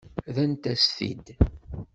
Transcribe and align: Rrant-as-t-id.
Rrant-as-t-id. 0.33 1.25